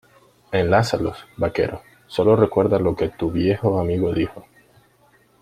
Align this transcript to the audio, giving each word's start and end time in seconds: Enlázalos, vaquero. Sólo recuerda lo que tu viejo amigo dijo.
Enlázalos, 0.51 1.27
vaquero. 1.37 1.83
Sólo 2.07 2.35
recuerda 2.35 2.79
lo 2.79 2.95
que 2.95 3.09
tu 3.09 3.29
viejo 3.29 3.79
amigo 3.79 4.11
dijo. 4.11 4.47